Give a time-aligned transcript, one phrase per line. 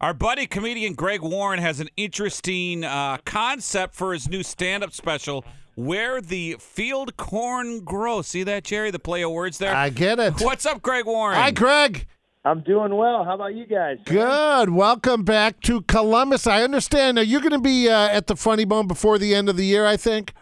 [0.00, 5.44] Our buddy comedian Greg Warren has an interesting uh, concept for his new stand-up special.
[5.74, 8.26] Where the field corn grows.
[8.26, 8.90] See that, Jerry?
[8.90, 9.74] The play of words there.
[9.74, 10.40] I get it.
[10.40, 11.36] What's up, Greg Warren?
[11.36, 12.06] Hi, Greg.
[12.46, 13.24] I'm doing well.
[13.24, 13.98] How about you guys?
[14.06, 14.70] Good.
[14.70, 16.46] Welcome back to Columbus.
[16.46, 17.18] I understand.
[17.18, 19.66] Are you going to be uh, at the Funny Bone before the end of the
[19.66, 19.84] year?
[19.84, 20.32] I think.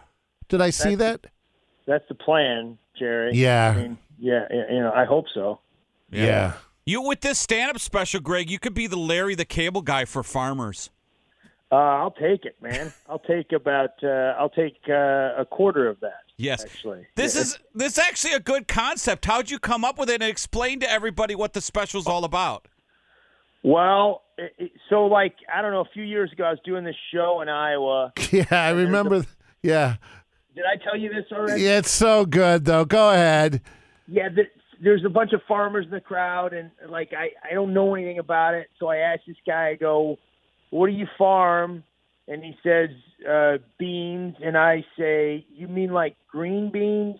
[0.47, 1.27] Did I see that?
[1.85, 3.31] That's the plan, Jerry.
[3.33, 3.73] Yeah.
[3.75, 5.59] I mean, yeah, you know, I hope so.
[6.11, 6.53] Yeah.
[6.89, 8.49] You with this stand-up special, Greg?
[8.49, 10.89] You could be the Larry the Cable Guy for farmers.
[11.71, 12.91] Uh, I'll take it, man.
[13.07, 16.21] I'll take about uh, I'll take uh, a quarter of that.
[16.37, 16.63] Yes.
[16.63, 17.05] actually.
[17.15, 19.25] This Yeah, is this is actually a good concept.
[19.27, 22.67] How'd you come up with it and explain to everybody what the special's all about?
[23.61, 24.23] well.
[24.39, 25.81] It, it- so, like, I don't know.
[25.81, 28.13] A few years ago, I was doing this show in Iowa.
[28.31, 29.25] Yeah, I remember.
[29.61, 29.97] Yeah.
[30.55, 31.61] Did I tell you this already?
[31.61, 32.85] Yeah, it's so good though.
[32.85, 33.61] Go ahead.
[34.07, 34.47] Yeah, th
[34.81, 38.19] there's a bunch of farmers in the crowd, and like I, I don't know anything
[38.19, 38.69] about it.
[38.79, 40.17] So I asked this guy, I go,
[40.69, 41.83] "What do you farm?"
[42.27, 42.89] And he says,
[43.27, 47.17] uh, "Beans." And I say, "You mean like green beans?"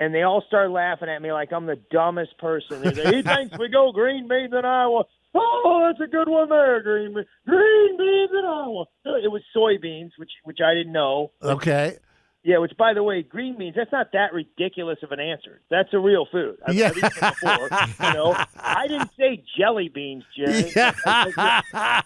[0.00, 2.82] And they all start laughing at me like I'm the dumbest person.
[2.82, 6.48] They say, "He thinks we go green beans in Iowa." Oh, that's a good one
[6.48, 7.26] there, green beans.
[7.46, 8.84] Green beans in Iowa.
[9.04, 11.32] It was soybeans, which which I didn't know.
[11.42, 11.98] Okay.
[12.44, 15.60] Yeah, which by the way, green beans, that's not that ridiculous of an answer.
[15.70, 16.56] That's a real food.
[16.66, 16.90] I've, Yeah.
[16.90, 17.68] Eaten before.
[18.00, 20.72] You know, I didn't say jelly beans, Jerry.
[20.76, 21.62] I,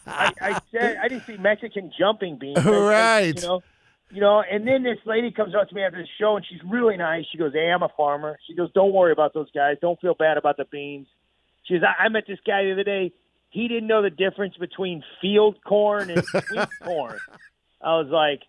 [0.07, 2.65] I, I said I didn't say Mexican jumping beans.
[2.65, 3.35] Right.
[3.37, 3.63] you know,
[4.11, 6.61] you know, and then this lady comes up to me after the show and she's
[6.69, 7.25] really nice.
[7.31, 9.77] She goes, "Hey, I'm a farmer." She goes, "Don't worry about those guys.
[9.81, 11.07] Don't feel bad about the beans."
[11.65, 13.13] She goes, I, I met this guy the other day.
[13.51, 17.19] He didn't know the difference between field corn and sweet corn.
[17.83, 18.41] I was like,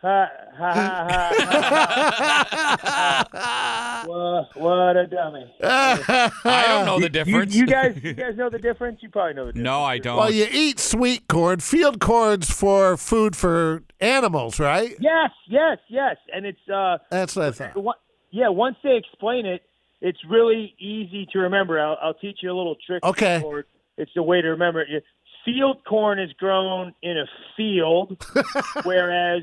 [0.00, 3.28] ha ha ha ha.
[3.32, 4.04] ha.
[4.06, 5.52] what, what a dummy.
[5.62, 7.54] I don't know the You, difference.
[7.54, 9.02] you guys, you guys know the difference.
[9.02, 9.64] You probably know the difference.
[9.64, 10.16] no, I don't.
[10.16, 11.60] well, you eat sweet corn.
[11.60, 14.94] Field corn's for food for animals, right?
[15.00, 16.16] Yes, yes, yes.
[16.32, 17.76] And it's uh, That's what I thought.
[17.76, 17.96] one-
[18.30, 18.48] yeah.
[18.48, 19.62] Once they explain it,
[20.00, 21.80] it's really easy to remember.
[21.80, 23.02] I'll, I'll teach you a little trick.
[23.02, 23.42] Okay.
[23.42, 23.64] Or
[23.96, 25.02] it's the way to remember it.
[25.44, 27.24] Field corn is grown in a
[27.56, 28.22] field,
[28.84, 29.42] whereas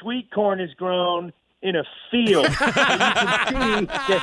[0.00, 2.46] sweet corn is grown in a field.
[2.48, 4.18] You can see.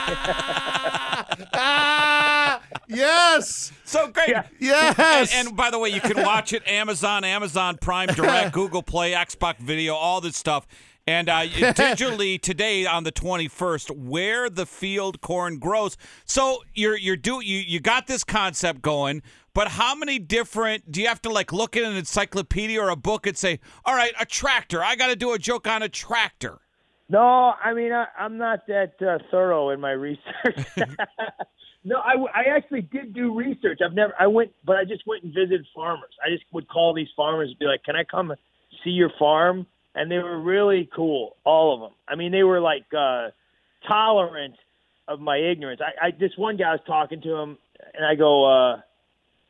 [1.53, 4.29] ah, yes, so great.
[4.29, 4.43] Yeah.
[4.59, 5.33] yes.
[5.33, 9.11] And, and by the way, you can watch it Amazon, Amazon Prime Direct, Google Play,
[9.11, 10.67] Xbox Video, all this stuff.
[11.05, 15.97] And uh, digitally today on the 21st, where the field corn grows.
[16.25, 19.21] So you're you're do you you got this concept going,
[19.53, 22.95] but how many different do you have to like look at an encyclopedia or a
[22.95, 24.83] book and say, all right, a tractor.
[24.83, 26.59] I got to do a joke on a tractor.
[27.09, 30.65] No, I mean I, I'm not that uh, thorough in my research.
[31.83, 33.79] no, I, I actually did do research.
[33.85, 36.15] I've never I went, but I just went and visited farmers.
[36.25, 38.33] I just would call these farmers and be like, "Can I come
[38.85, 41.91] see your farm?" And they were really cool, all of them.
[42.07, 43.29] I mean, they were like uh,
[43.87, 44.55] tolerant
[45.07, 45.81] of my ignorance.
[45.81, 47.57] I, I this one guy I was talking to him,
[47.93, 48.45] and I go.
[48.45, 48.81] uh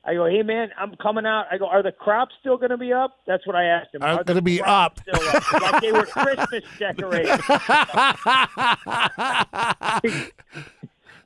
[0.06, 1.46] I go, hey man, I'm coming out.
[1.50, 3.20] I go, are the crops still going to be up?
[3.26, 4.04] That's what I asked him.
[4.04, 5.00] Are the gonna be up.
[5.00, 5.62] Still up?
[5.62, 7.40] Like they were Christmas decorations.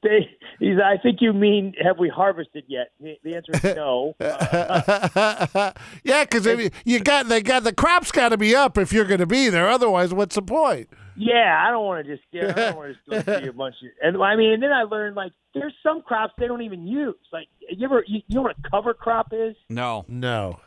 [0.04, 0.30] they,
[0.60, 2.92] he's, I think you mean, have we harvested yet?
[3.00, 4.16] The, the answer is no.
[4.20, 5.72] Uh,
[6.04, 9.20] yeah, because you got they got the crops got to be up if you're going
[9.20, 9.68] to be there.
[9.70, 10.90] Otherwise, what's the point?
[11.18, 13.54] yeah, I don't want to just, yeah, I don't want to just go see a
[13.54, 16.62] bunch of, and I mean, and then I learned like there's some crops they don't
[16.62, 17.16] even use.
[17.34, 19.56] Like you ever, you, you know what a cover crop is?
[19.70, 20.06] No.
[20.08, 20.60] No.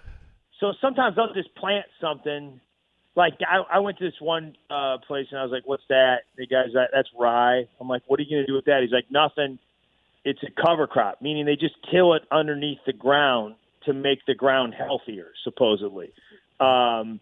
[0.58, 2.60] So sometimes I'll just plant something.
[3.14, 6.22] Like I, I went to this one uh, place and I was like, "What's that?"
[6.36, 8.80] The guy's like, "That's rye." I'm like, "What are you going to do with that?"
[8.82, 9.58] He's like, "Nothing.
[10.24, 13.54] It's a cover crop, meaning they just till it underneath the ground
[13.86, 16.12] to make the ground healthier, supposedly."
[16.58, 17.20] Um,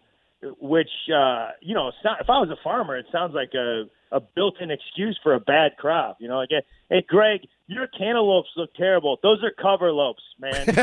[0.59, 3.85] which uh, you know, it's not, if I was a farmer, it sounds like a
[4.11, 6.17] a built-in excuse for a bad crop.
[6.19, 6.49] You know, like,
[6.89, 9.19] hey, Greg, your cantaloupes look terrible.
[9.21, 10.65] Those are cover lopes, man.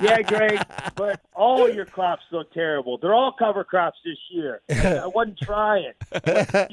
[0.00, 0.64] yeah, Greg,
[0.94, 2.98] but all your crops look terrible.
[2.98, 4.60] They're all cover crops this year.
[4.70, 5.92] I wasn't trying.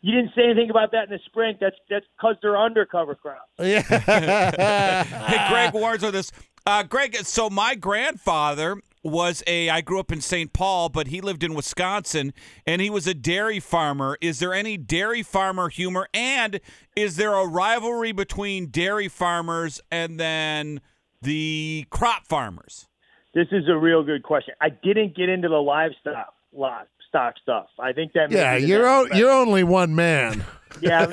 [0.00, 1.56] You didn't say anything about that in the spring.
[1.60, 3.50] That's that's because they're undercover crops.
[3.58, 3.82] Yeah.
[3.82, 6.30] Hey, Greg Warren's with us.
[6.64, 10.52] Uh, Greg, so my grandfather was a, I grew up in St.
[10.52, 12.32] Paul, but he lived in Wisconsin
[12.66, 14.16] and he was a dairy farmer.
[14.20, 16.08] Is there any dairy farmer humor?
[16.14, 16.60] And
[16.94, 20.80] is there a rivalry between dairy farmers and then
[21.22, 22.86] the crop farmers?
[23.34, 24.54] This is a real good question.
[24.60, 27.68] I didn't get into the livestock lot stock stuff.
[27.78, 30.44] I think that yeah, you're o- you're only one man.
[30.80, 31.06] yeah.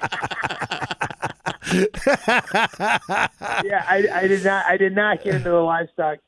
[1.72, 1.98] yeah,
[3.88, 4.66] I, I did not.
[4.66, 6.18] I did not get into the livestock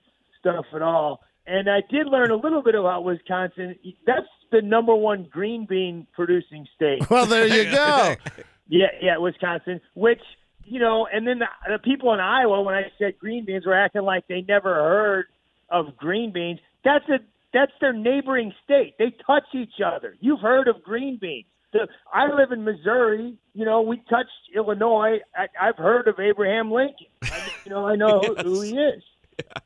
[0.40, 3.76] stuff at all, and I did learn a little bit about Wisconsin.
[4.06, 7.08] That's the number one green bean producing state.
[7.10, 8.16] Well, there you go.
[8.68, 9.82] Yeah, yeah, Wisconsin.
[9.92, 10.22] Which
[10.64, 13.74] you know, and then the, the people in Iowa, when I said green beans, were
[13.74, 15.26] acting like they never heard
[15.68, 16.58] of green beans.
[16.82, 17.18] That's a
[17.52, 18.94] that's their neighboring state.
[18.98, 20.16] They touch each other.
[20.20, 21.44] You've heard of green beans.
[21.72, 23.36] The, I live in Missouri.
[23.54, 25.19] You know, we touched Illinois.
[25.34, 27.06] I, I've heard of Abraham Lincoln.
[27.22, 29.02] I, you know, I know who, who he is.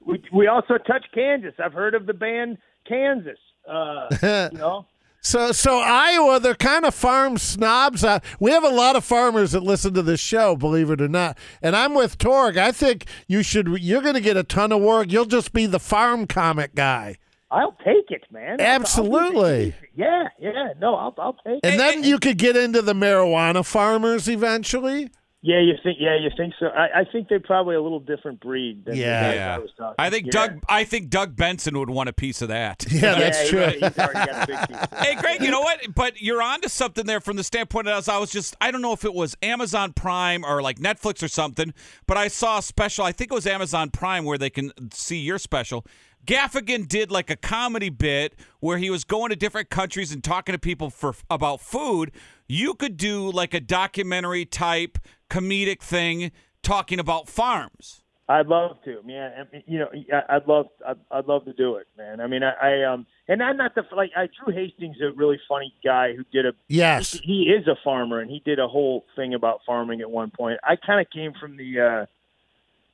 [0.04, 1.54] We we also touch Kansas.
[1.62, 2.58] I've heard of the band
[2.88, 3.38] Kansas.
[3.68, 4.06] Uh,
[4.52, 4.86] you know.
[5.26, 8.04] So, so Iowa, they're kind of farm snobs.
[8.04, 11.08] Uh, we have a lot of farmers that listen to this show, believe it or
[11.08, 11.36] not.
[11.60, 12.56] And I'm with Torg.
[12.56, 13.66] I think you should.
[13.80, 15.10] You're going to get a ton of work.
[15.10, 17.16] You'll just be the farm comic guy.
[17.50, 18.60] I'll take it, man.
[18.60, 19.74] I'll- I'll Absolutely.
[19.94, 20.72] yeah, yeah.
[20.80, 21.64] No, I'll I'll take it.
[21.64, 25.10] And then you could get into the marijuana farmers eventually.
[25.42, 25.98] Yeah, you think?
[26.00, 26.66] Yeah, you think so?
[26.68, 28.84] I, I think they're probably a little different breed.
[28.84, 29.20] Than Yeah.
[29.22, 29.54] the guys Yeah.
[29.54, 29.94] I, was talking.
[29.96, 30.30] I think Yeah.
[30.32, 30.58] Doug.
[30.68, 32.84] I think Doug Benson would want a piece of that.
[32.90, 33.60] Yeah, that's he true.
[33.60, 34.98] already- he's got a big piece.
[34.98, 35.94] Hey, Greg, you know what?
[35.94, 38.92] But you're onto something there from the standpoint of I was just I don't know
[38.92, 41.72] if it was Amazon Prime or like Netflix or something,
[42.08, 43.04] but I saw a special.
[43.04, 45.86] I think it was Amazon Prime where they can see your special.
[46.26, 50.52] Gaffigan did like a comedy bit where he was going to different countries and talking
[50.52, 52.10] to people for about food.
[52.48, 54.98] You could do like a documentary type
[55.30, 56.32] comedic thing
[56.62, 58.02] talking about farms.
[58.28, 59.32] I'd love to, man.
[59.38, 62.20] I mean, You know, I- I'd love, I'd, I'd love to do it, man.
[62.20, 62.52] I mean, I,
[62.82, 64.10] I um, and I'm not the like.
[64.16, 66.52] I Drew Hastings, is a really funny guy who did a.
[66.66, 67.12] Yes.
[67.12, 70.30] He, he is a farmer, and he did a whole thing about farming at one
[70.36, 70.58] point.
[70.64, 72.06] I kind of came from the uh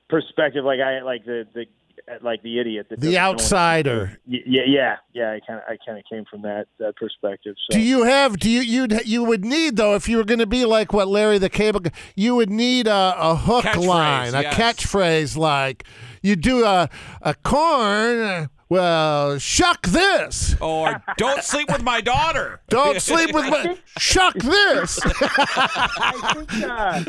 [0.09, 1.65] perspective, like I like the the
[2.23, 4.19] like the idiot, that The outsider.
[4.27, 5.31] Yeah, yeah, yeah.
[5.33, 7.55] I kind of, I kind of came from that that perspective.
[7.71, 7.77] So.
[7.77, 8.39] Do you have?
[8.39, 11.09] Do you you you would need though if you were going to be like what
[11.09, 11.81] Larry the Cable?
[12.15, 15.85] You would need a, a hook Catchphrase, line, a catchphrase like
[16.23, 16.89] you do a
[17.21, 18.21] a corn.
[18.21, 20.57] Uh, uh, Well, shuck this.
[20.61, 22.61] Or don't sleep with my daughter.
[22.69, 24.99] Don't sleep with my shuck this.
[25.05, 27.05] I think, uh,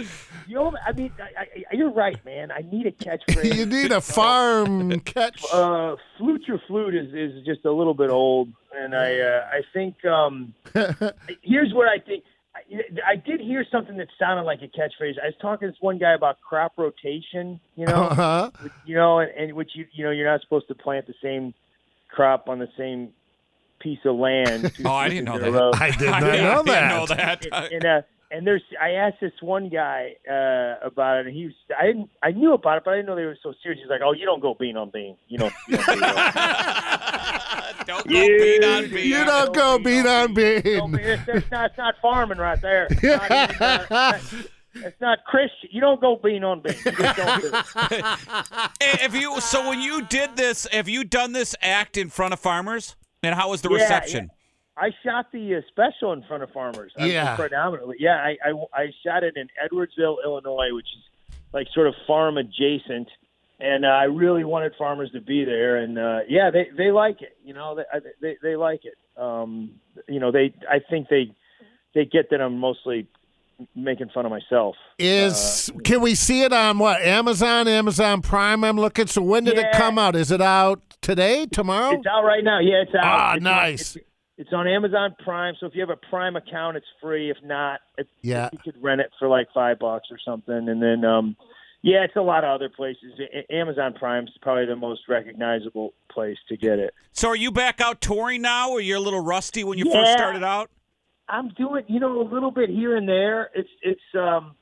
[0.47, 2.51] you know, I mean, I, I, you're right, man.
[2.51, 3.55] I need a catchphrase.
[3.55, 5.43] you need a farm catch.
[5.53, 9.61] uh, flute your flute is, is just a little bit old, and I uh, I
[9.71, 10.53] think um,
[11.41, 12.23] here's what I think.
[12.73, 15.19] I, I did hear something that sounded like a catchphrase.
[15.21, 17.59] I was talking to this one guy about crop rotation.
[17.75, 18.51] You know, Uh-huh.
[18.85, 21.53] you know, and, and which you you know you're not supposed to plant the same
[22.09, 23.09] crop on the same
[23.79, 24.71] piece of land.
[24.85, 25.59] oh, I didn't know seasons in a that.
[25.59, 25.71] row.
[25.75, 26.89] I did not I know didn't that.
[26.89, 27.71] know that.
[27.73, 31.53] and uh, and there's I asked this one guy uh, about it, and he was
[31.79, 33.79] I didn't I knew about it, but I didn't know they were so serious.
[33.81, 35.15] He's like, "Oh, you don't go bean on bean.
[35.27, 37.39] You don't." You don't, do that.
[37.85, 39.07] don't go You- bean on bean.
[39.07, 40.61] You don't go bean on Don't bean.
[40.91, 42.87] be- it's, it's not it's not farming right there.
[42.89, 44.19] It's not, even, uh,
[44.87, 45.69] it's not Christian.
[45.71, 46.75] You don't go bean on bean.
[46.85, 47.51] You don't do
[47.91, 48.09] it.
[48.81, 52.39] If you so when you did this, have you done this act in front of
[52.39, 52.95] farmers?
[53.21, 54.29] And how was the Yeah, reception?
[54.75, 56.91] I shot the uh, special in front of farmers.
[56.97, 57.35] I Yeah.
[57.35, 57.97] predominantly.
[57.99, 62.37] Yeah, I, I I shot it in Edwardsville, Illinois, which is like sort of farm
[62.37, 63.07] adjacent,
[63.59, 67.21] and uh, I really wanted farmers to be there, and uh, yeah, they they like
[67.21, 67.37] it.
[67.43, 68.95] You know, they they they like it.
[69.21, 69.71] Um,
[70.07, 71.33] you know, they I think they
[71.93, 73.07] they get that I'm mostly
[73.75, 74.75] making fun of myself.
[74.97, 78.63] Is can we see it on what Amazon, Amazon Prime?
[78.63, 79.07] I'm looking.
[79.07, 80.15] So when did it come out?
[80.15, 81.95] Is it out today, tomorrow?
[81.97, 82.59] It's out right now.
[82.59, 83.03] Yeah, it's out.
[83.03, 83.95] Ah, It's on- nice.
[83.95, 84.05] it's,
[84.39, 85.53] it's on Amazon Prime.
[85.59, 87.29] So if you have a Prime account, it's free.
[87.29, 88.49] If not, it, Yeah.
[88.51, 90.67] you could rent it for like five bucks or something.
[90.67, 91.35] And then, um,
[91.83, 93.13] yeah, it's a lot of other places.
[93.51, 96.93] Amazon Prime's probably the most recognizable place to get it.
[97.11, 99.99] So are you back out touring now, or you're a little rusty when you Yeah.
[99.99, 100.71] first started out?
[101.27, 103.49] I'm doing, you know, a little bit here and there.
[103.53, 104.55] It's it's um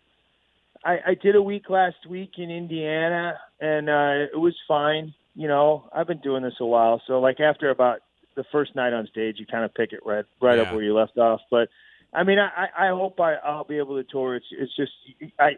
[0.83, 5.13] I, I did a week last week in Indiana and uh it was fine.
[5.35, 7.01] You know, I've been doing this a while.
[7.07, 7.99] So like after about
[8.35, 11.17] the first night on stage you kinda pick it right right up where you left
[11.17, 11.41] off.
[11.51, 11.69] But
[12.13, 14.35] I mean I, I I hope I, I'll be able to tour.
[14.35, 14.91] It's it's just
[15.39, 15.51] I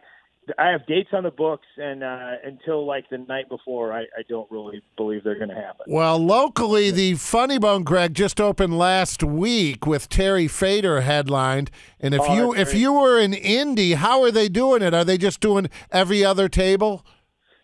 [0.58, 4.24] I have dates on the books, and uh, until like the night before, I, I
[4.28, 5.86] don't really believe they're going to happen.
[5.88, 11.72] Well, locally, the Funny Bone Greg just opened last week with Terry Fator headlined.
[12.00, 12.80] And if Oh, you if great.
[12.82, 14.94] you were in Indy, how are they doing it?
[14.94, 17.06] Are they just doing every other table?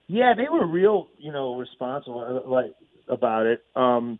[0.07, 2.73] Yeah, they were real, you know, responsible uh, like
[3.07, 3.63] about it.
[3.75, 4.19] Um,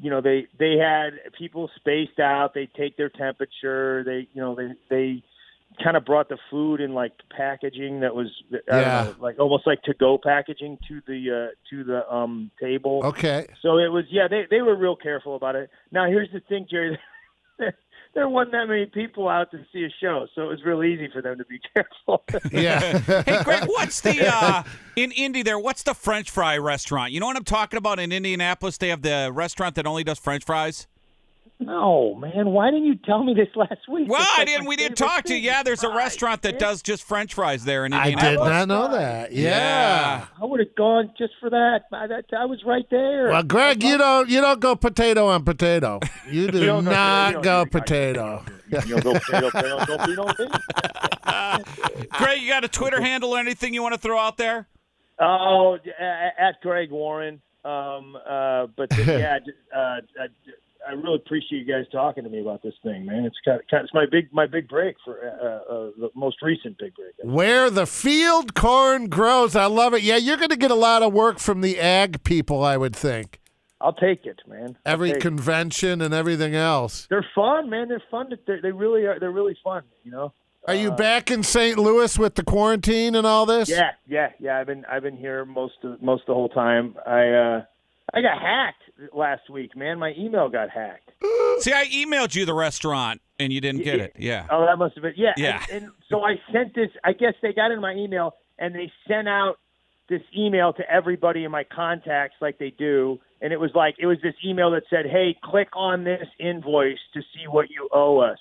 [0.00, 2.54] you know, they they had people spaced out.
[2.54, 4.02] They take their temperature.
[4.04, 5.22] They, you know, they they
[5.82, 9.04] kind of brought the food in like packaging that was, Yeah.
[9.04, 13.00] know, like almost like to go packaging to the uh, to the um table.
[13.04, 13.46] Okay.
[13.62, 15.70] So it was, yeah, they they were real careful about it.
[15.92, 16.98] Now here's the thing, Jerry.
[18.14, 21.08] there wasn't that many people out to see a show, so it was real easy
[21.12, 22.24] for them to be careful.
[22.50, 22.98] Yeah.
[23.28, 24.62] Hey, Greg, what's the uh,
[24.96, 25.58] in Indy there?
[25.58, 27.12] What's the French fry restaurant?
[27.12, 28.78] You know what I'm talking about in Indianapolis?
[28.78, 30.86] They have the restaurant that only does French fries.
[31.60, 34.08] No, man, why didn't you tell me this last week?
[34.08, 34.66] Well, I didn't.
[34.66, 35.40] We didn't talk to you.
[35.40, 38.48] Yeah, there's a restaurant that does just French fries there in I Indianapolis.
[38.48, 39.32] did not know that.
[39.32, 40.26] Yeah.
[40.40, 41.80] I would have gone just for that.
[41.92, 42.24] I, that.
[42.38, 43.28] I was right there.
[43.30, 46.00] Well, Greg, you don't you don't go potato on potato.
[46.30, 48.44] You do You don't go- not you don't go do- potato.
[48.70, 50.50] You know, go potato, potato, don't be no thing.
[52.12, 54.68] Greg, you got a Twitter handle or anything you want to throw out there?
[55.18, 57.40] Oh, a- at Greg Warren.
[57.64, 59.96] Um, uh, but uh, yeah, j- uh,
[60.88, 63.24] I, really appreciate you guys talking to me about this thing, man.
[63.24, 66.10] It's kind of, kind of it's my big my big break for uh, uh, the
[66.14, 67.12] most recent big break.
[67.22, 69.54] Where the field corn grows.
[69.56, 70.02] I love it.
[70.02, 72.96] Yeah, you're going to get a lot of work from the ag people, I would
[72.96, 73.40] think.
[73.80, 74.76] I'll take it, man.
[74.84, 75.22] I'll Every take it.
[75.22, 77.06] convention and everything else.
[77.10, 77.88] they're fun, man.
[77.88, 78.30] They're fun.
[78.30, 79.20] To, they they really are.
[79.20, 79.82] They're really fun.
[80.04, 80.32] You know.
[80.66, 81.78] Are you back in St.
[81.78, 83.70] Louis with the quarantine and all this?
[83.70, 84.58] Yeah, yeah, yeah.
[84.58, 86.94] I've been I've been here most of most the whole time.
[87.06, 87.64] I uh
[88.14, 88.82] I got hacked
[89.14, 89.98] last week, man.
[89.98, 91.10] My email got hacked.
[91.60, 94.14] See, I emailed you the restaurant and you didn't get it.
[94.18, 94.46] Yeah.
[94.50, 95.34] Oh, that must have been yeah.
[95.36, 95.64] Yeah.
[95.70, 96.88] And, and so I sent this.
[97.04, 99.56] I guess they got in my email and they sent out
[100.08, 103.20] this email to everybody in my contacts, like they do.
[103.40, 106.98] And it was like it was this email that said, "Hey, click on this invoice
[107.14, 108.38] to see what you owe us."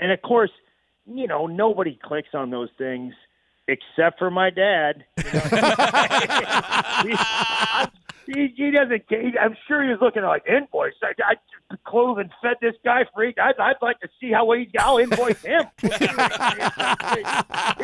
[0.00, 0.50] And of course,
[1.06, 3.14] you know, nobody clicks on those things
[3.68, 5.04] except for my dad.
[5.16, 5.40] You know?
[7.04, 7.88] he, I-
[8.34, 9.02] he, he doesn't.
[9.08, 10.92] He, I'm sure he was looking at like invoice.
[11.02, 11.34] I, I
[11.86, 13.38] clothed and fed this guy for eight.
[13.40, 14.68] I'd, I'd like to see how he.
[14.78, 15.62] I'll invoice him.
[15.80, 15.88] he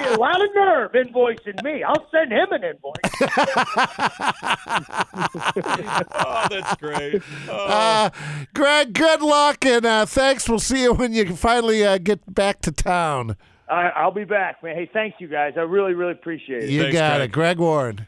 [0.05, 1.83] a lot of nerve invoicing me.
[1.83, 2.95] I'll send him an invoice.
[6.17, 7.23] Oh, that's great.
[7.49, 7.65] Oh.
[7.75, 8.11] Uh,
[8.55, 10.49] Greg, good luck and uh, thanks.
[10.49, 13.37] We'll see you when you finally uh, get back to town.
[13.69, 14.77] I, I'll be back, man.
[14.77, 15.55] Hey, thanks you guys.
[15.57, 16.71] I really, really appreciate it.
[16.71, 17.29] You Thanks, got Greg.
[17.29, 17.33] it.
[17.33, 18.07] Greg Warren.